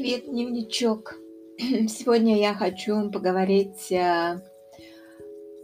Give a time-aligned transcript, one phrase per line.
[0.00, 1.14] Привет, дневничок.
[1.58, 4.40] Сегодня я хочу поговорить э,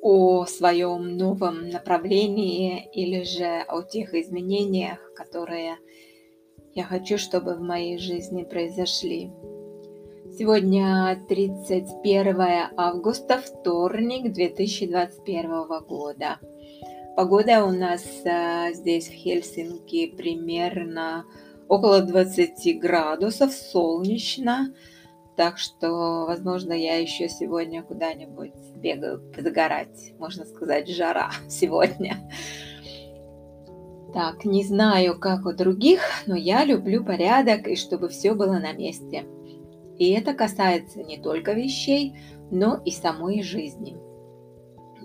[0.02, 5.78] о своем новом направлении или же о тех изменениях, которые
[6.74, 9.30] я хочу, чтобы в моей жизни произошли.
[10.36, 12.36] Сегодня 31
[12.76, 16.40] августа, вторник 2021 года.
[17.16, 21.24] Погода у нас э, здесь в Хельсинки примерно
[21.68, 24.74] около 20 градусов, солнечно.
[25.36, 30.14] Так что, возможно, я еще сегодня куда-нибудь бегаю позагорать.
[30.18, 32.16] Можно сказать, жара сегодня.
[34.14, 38.72] Так, не знаю, как у других, но я люблю порядок и чтобы все было на
[38.72, 39.26] месте.
[39.98, 42.18] И это касается не только вещей,
[42.50, 43.96] но и самой жизни.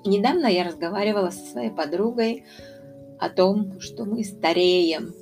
[0.05, 2.45] Недавно я разговаривала со своей подругой
[3.19, 5.13] о том, что мы стареем,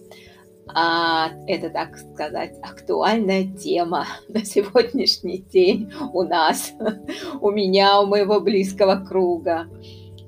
[0.74, 6.74] а, это, так сказать, актуальная тема на сегодняшний день у нас,
[7.42, 9.68] у меня, у моего близкого круга.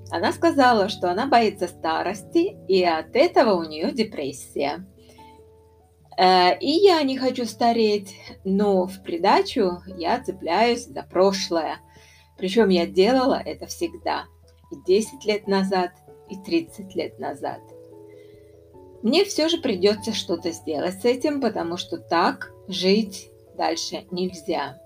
[0.09, 4.86] Она сказала, что она боится старости, и от этого у нее депрессия.
[6.17, 11.78] Э, и я не хочу стареть, но в придачу я цепляюсь за прошлое.
[12.38, 14.25] Причем я делала это всегда.
[14.72, 15.92] И 10 лет назад,
[16.30, 17.59] и 30 лет назад–
[19.03, 24.80] мне все же придется что-то сделать с этим, потому что так жить дальше нельзя.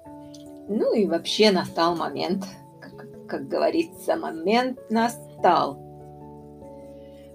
[0.67, 2.43] Ну и вообще настал момент,
[2.81, 5.85] как, как говорится, момент настал.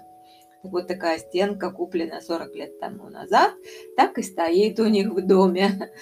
[0.64, 3.54] Вот такая стенка, купленная 40 лет тому назад,
[3.96, 5.92] так и стоит у них в доме.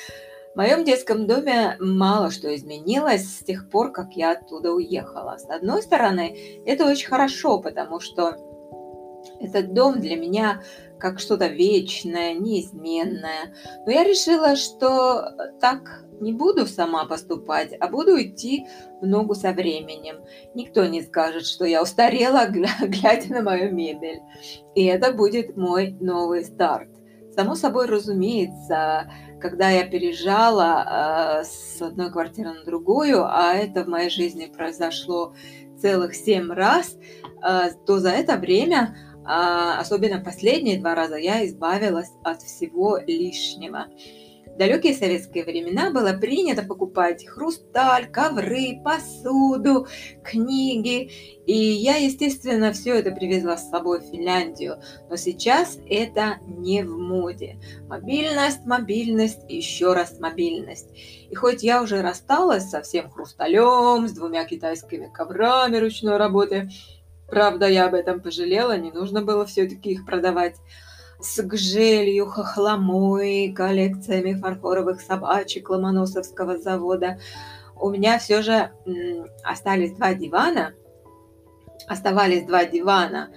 [0.55, 5.37] В моем детском доме мало что изменилось с тех пор, как я оттуда уехала.
[5.37, 8.37] С одной стороны, это очень хорошо, потому что
[9.41, 10.63] этот дом для меня
[10.97, 13.53] как что-то вечное, неизменное.
[13.85, 15.29] Но я решила, что
[15.59, 18.65] так не буду сама поступать, а буду идти
[19.01, 20.23] в ногу со временем.
[20.53, 22.47] Никто не скажет, что я устарела,
[22.81, 24.21] глядя на мою мебель.
[24.73, 26.94] И это будет мой новый старт.
[27.35, 33.87] Само собой разумеется, когда я переезжала э, с одной квартиры на другую, а это в
[33.87, 35.33] моей жизни произошло
[35.77, 36.95] целых семь раз,
[37.43, 38.95] э, то за это время
[39.27, 43.87] а, особенно последние два раза я избавилась от всего лишнего.
[44.57, 49.87] Далекие советские времена было принято покупать хрусталь, ковры, посуду,
[50.23, 51.11] книги.
[51.45, 54.77] И я, естественно, все это привезла с собой в Финляндию.
[55.09, 57.57] Но сейчас это не в моде.
[57.89, 60.87] Мобильность, мобильность, еще раз мобильность.
[61.29, 66.69] И хоть я уже рассталась со всем хрусталем, с двумя китайскими коврами ручной работы,
[67.27, 70.57] Правда, я об этом пожалела, не нужно было все-таки их продавать.
[71.19, 77.19] С гжелью, хохломой, коллекциями фарфоровых собачек Ломоносовского завода.
[77.79, 78.71] У меня все же
[79.43, 80.73] остались два дивана.
[81.87, 83.29] Оставались два дивана.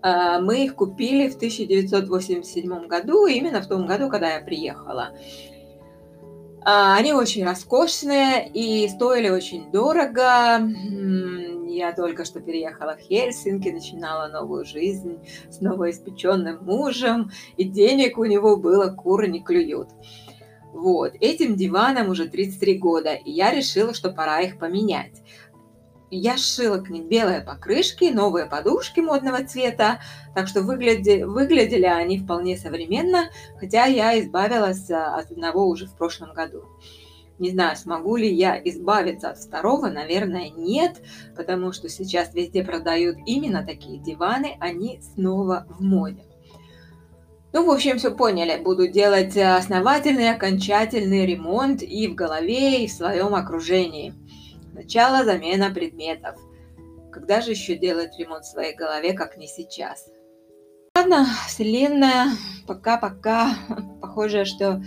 [0.00, 5.10] А, мы их купили в 1987 году, именно в том году, когда я приехала.
[6.64, 10.60] А, они очень роскошные и стоили очень дорого.
[11.78, 18.24] Я только что переехала в Хельсинки, начинала новую жизнь с новоиспеченным мужем, и денег у
[18.24, 19.88] него было куры не клюют.
[20.72, 25.22] Вот, этим диванам уже 33 года, и я решила, что пора их поменять.
[26.10, 30.00] Я сшила к ним белые покрышки, новые подушки модного цвета,
[30.34, 33.30] так что выгляди, выглядели они вполне современно,
[33.60, 36.64] хотя я избавилась от одного уже в прошлом году.
[37.38, 41.00] Не знаю, смогу ли я избавиться от второго, наверное, нет,
[41.36, 46.24] потому что сейчас везде продают именно такие диваны, они снова в моде.
[47.52, 48.60] Ну, в общем, все поняли.
[48.62, 54.12] Буду делать основательный, окончательный ремонт и в голове, и в своем окружении.
[54.72, 56.36] Сначала замена предметов.
[57.10, 60.08] Когда же еще делать ремонт в своей голове, как не сейчас?
[60.94, 62.26] Ладно, Вселенная,
[62.66, 63.54] пока-пока.
[64.02, 64.82] Похоже, что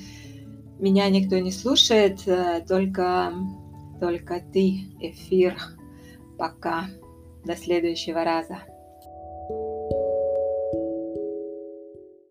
[0.81, 3.33] меня никто не слушает, э, только,
[3.99, 5.55] только ты, эфир.
[6.37, 6.89] Пока.
[7.45, 8.59] До следующего раза.